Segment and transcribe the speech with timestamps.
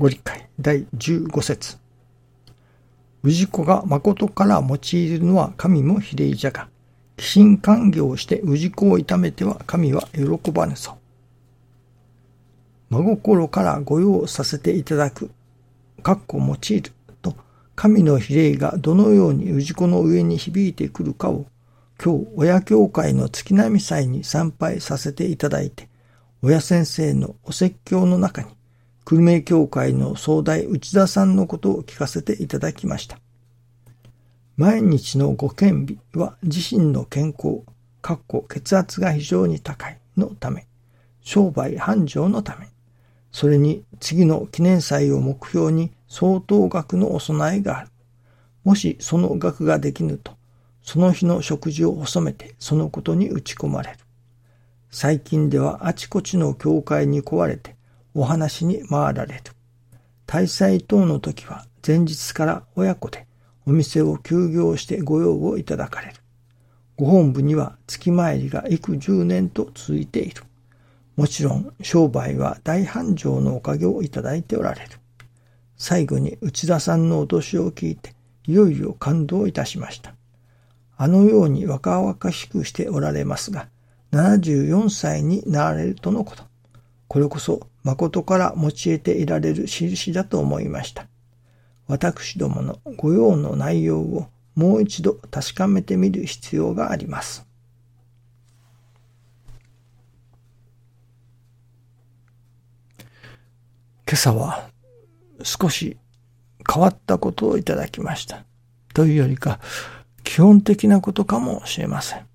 [0.00, 1.76] ご理解第15節
[3.22, 6.70] 氏子が誠から用いるのは神も比例じゃが、
[7.18, 10.96] 寄進歓迎をして氏子を痛めては神は喜ばぬぞ。
[12.88, 15.30] 真心から御用させていただく、
[16.02, 17.36] かっこ用いると、
[17.76, 21.44] 神の比例がどのように氏子の上に響いてくるかを、
[22.02, 25.90] 今日親教会の月並祭に参拝させていただいて、
[26.40, 28.48] 親先生のお説教の中に、
[29.04, 33.18] 久留米教会の総大内田さんのことを聞かせていただきました。
[34.56, 37.62] 毎日のご健美は自身の健康、
[38.02, 40.66] かっこ血圧が非常に高いのため、
[41.22, 42.68] 商売繁盛のため、
[43.32, 47.90] それに次の記念祭を目標に相当額のお供えがある。
[48.64, 50.32] もしその額ができぬと、
[50.82, 53.98] その日の食事を細めてそのことに打ち込まれる。
[54.90, 57.76] 最近ではあちこちの教会に壊れて
[58.14, 59.42] お話に回られる。
[60.26, 63.26] 大祭等の時は前日から親子で
[63.66, 66.14] お店を休業して御用をいただかれる。
[66.96, 70.42] ご本部には月参りが幾十年と続いている。
[71.16, 74.90] もちろん商売は大繁盛のおかげをいただいておられる。
[75.76, 78.14] 最後に内田さんのお年を聞いて
[78.46, 80.14] いよいよ感動いたしました。
[80.96, 83.68] あのように若々しくしておられますが、
[84.12, 86.44] 74歳になられるとのこと。
[87.08, 91.06] これこそ誠から用いていられる印だと思いました。
[91.86, 97.46] 私どもの御用の内容をもう一度確かめてみる必要があります。
[104.06, 104.68] 今朝は
[105.42, 105.96] 少し
[106.68, 108.44] 変わったことをいただきました。
[108.92, 109.60] というよりか、
[110.24, 112.29] 基本的なことかもしれません。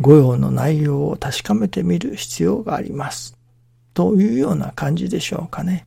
[0.00, 3.36] 御用の内容を確かめてみる必要があります。
[3.92, 5.86] というような感じでしょうかね。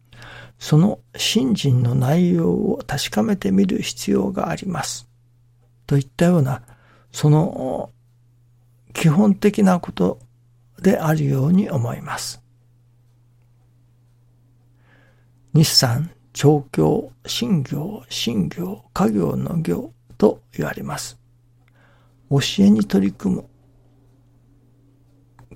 [0.60, 5.10] その信心の内容を確かめてみる必要があります。
[5.88, 6.62] といったような、
[7.12, 7.90] その
[8.94, 10.20] 基本的なこと
[10.82, 12.42] であるように思います。
[15.54, 21.18] 日産、調教、新業、新業、家業の業と言われます。
[22.30, 23.46] 教えに取り組む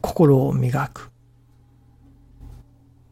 [0.02, 1.12] 心を磨く。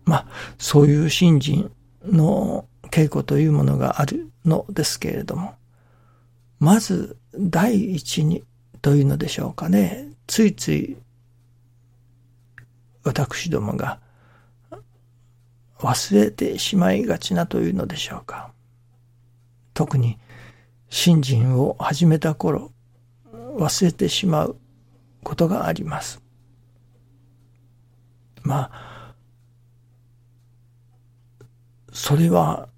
[0.06, 1.72] まあ、そういう信心
[2.04, 5.56] の稽古というものがあるのですけれども、
[6.60, 8.44] まず第一に
[8.82, 10.12] というのでしょうかね。
[10.28, 10.98] ついつい
[13.04, 14.00] 私どもが
[15.80, 18.52] 忘れてしまいがちなというのでしょうか。
[19.74, 20.18] 特に
[20.90, 22.72] 信心を始めた頃、
[23.58, 24.58] 忘れてしまう
[25.24, 26.25] ことがあります。
[28.46, 29.14] まあ、
[31.92, 32.70] それは、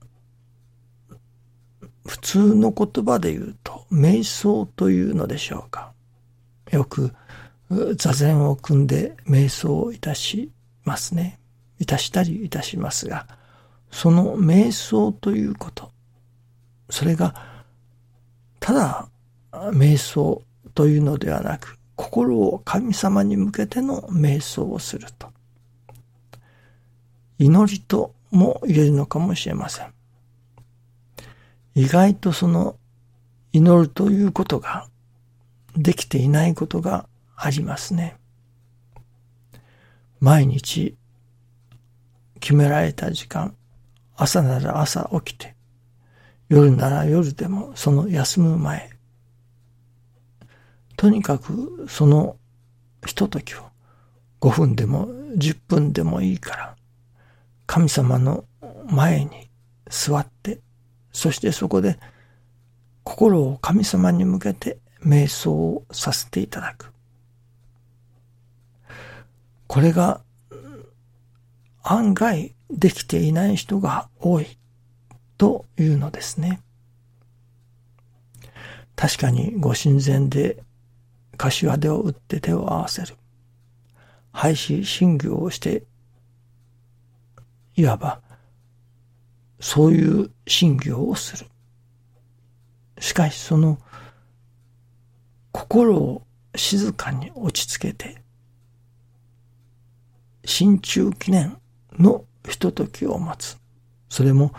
[2.05, 5.91] 普通の言葉で言うと、瞑想というのでしょうか。
[6.72, 7.13] よく、
[7.97, 10.50] 座禅を組んで瞑想をいたし
[10.85, 11.38] ますね。
[11.79, 13.28] いたしたりいたしますが、
[13.91, 15.91] その瞑想ということ、
[16.89, 17.35] それが、
[18.61, 19.09] ただ、
[19.51, 20.41] 瞑想
[20.73, 25.37] というのではなく、心を神様に向けての瞑想をすると。
[27.40, 29.94] 祈りとも言えるのかもしれません。
[31.75, 32.78] 意外とその
[33.53, 34.88] 祈るということが
[35.76, 38.18] できていないことがありますね。
[40.20, 40.96] 毎日
[42.40, 43.56] 決められた時間、
[44.16, 45.56] 朝なら朝起きて、
[46.50, 48.90] 夜なら夜でもその休む前、
[50.96, 52.38] とにかくその
[53.06, 53.59] ひとときを
[54.42, 56.77] 5分でも10分でもいいから
[57.67, 58.45] 神様の
[58.89, 59.50] 前に
[59.89, 60.61] 座って、
[61.11, 62.00] そしてそこで
[63.03, 66.91] 心を神様に向けて瞑想をさせていただく。
[69.67, 70.22] これが
[71.84, 74.58] 案外できていない人が多い
[75.37, 76.61] というのですね。
[78.96, 80.63] 確かにご神前で
[81.37, 83.16] 柏手を打って手を合わせる。
[84.31, 85.84] 廃止信行をして
[87.78, 88.20] いわば、
[89.59, 91.46] そういう信行をする。
[93.00, 93.78] しかしその
[95.52, 96.24] 心を
[96.56, 98.24] 静かに落ち着けて、
[100.44, 101.56] 心中記念
[102.00, 103.59] のひとときを待つ。
[104.09, 104.53] それも、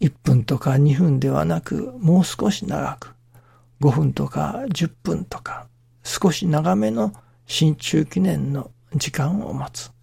[0.00, 3.14] 1分とか2分ではなく、もう少し長く、
[3.80, 5.66] 5分とか10分とか、
[6.02, 7.14] 少し長めの
[7.46, 9.95] 心中記念の時間を待つ。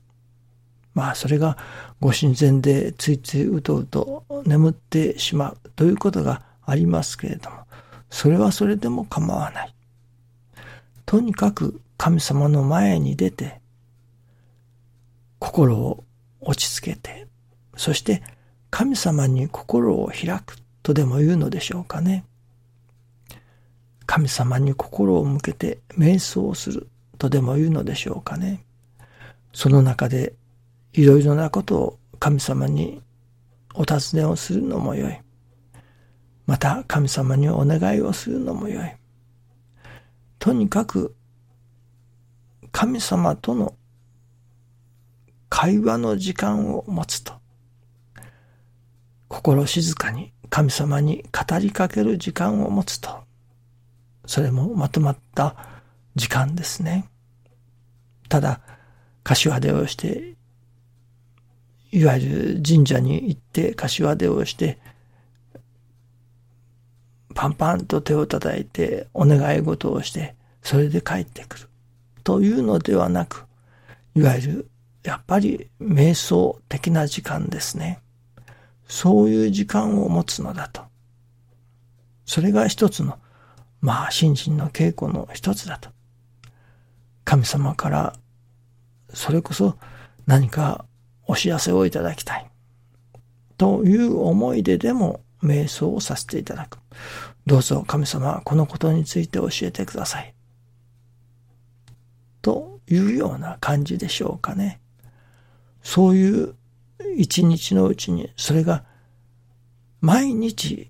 [0.94, 1.58] まあそれが
[2.00, 7.66] ご神前でついついうとうと眠ってしまうということがありますけれども、
[8.10, 9.76] それはそれでも構わない。
[11.06, 13.62] とにかく神様の前に出て、
[15.40, 16.04] 心を
[16.42, 17.28] 落ち着けて、
[17.76, 18.24] そして
[18.70, 22.26] 神様に心を開くとでも言うのでしょうかね。
[24.06, 26.88] 神様に心を向けて瞑想する
[27.18, 28.64] とでも言うのでしょうかね。
[29.54, 30.34] その中で
[30.94, 33.02] いろいろなことを神様に
[33.74, 35.20] お尋ねをするのもよい。
[36.46, 38.94] また神様にお願いをするのもよい。
[40.40, 41.16] とにかく
[42.72, 43.76] 神様との
[45.50, 47.34] 会話の時間を持つと、
[49.28, 53.24] 心静かに神様に語りかける時間を持つと、
[54.26, 55.56] それもまとまった
[56.16, 57.10] 時間ですね。
[58.30, 58.62] ただ、
[59.24, 60.36] 柏手をして、
[61.94, 64.80] いわゆる神社に行って柏手をして、
[67.36, 71.70] パンパンと手を叩いてお願い事をして、それで帰ってくる。
[72.24, 73.46] というのではなく、
[74.16, 74.70] いわゆる、
[75.04, 78.00] やっぱり瞑想的な時間ですね。
[78.88, 80.82] そういう時間を持つのだと。
[82.26, 83.20] それが一つの、
[83.82, 85.92] まあ、信心の稽古の一つだと。
[87.24, 88.16] 神様から、
[89.14, 89.78] それこそ
[90.26, 90.86] 何か
[91.26, 92.50] お知らせをいただきたい。
[93.58, 96.80] という思いででも瞑想をさせていただく。
[97.46, 100.34] どうぞ神様、このことについて教えてください。
[102.42, 104.80] というような感じでしょうかね。
[105.82, 106.56] そういう
[107.18, 108.84] 一日のうちにそれが
[110.02, 110.90] 毎日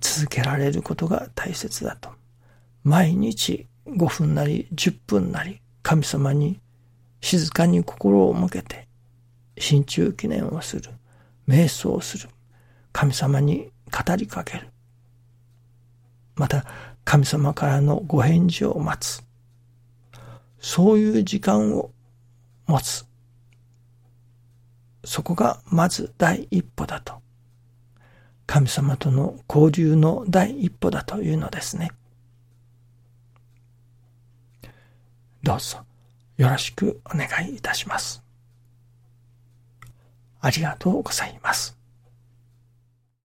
[0.00, 2.10] 続けられることが大切だと。
[2.84, 6.60] 毎日5分なり10分なり神様に
[7.20, 8.87] 静かに心を向けて
[9.58, 10.90] 心中記念をする。
[11.46, 12.28] 瞑想をする。
[12.92, 14.68] 神様に語りかける。
[16.34, 16.64] また
[17.04, 19.24] 神様からのご返事を待つ。
[20.60, 21.90] そういう時間を
[22.66, 23.06] 持つ。
[25.04, 27.20] そこがまず第一歩だと。
[28.46, 31.92] 神様との交流の第一歩だというのですね。
[35.42, 35.78] どうぞ
[36.36, 38.27] よろしくお願いいたします。
[40.40, 41.77] ありがとうございます。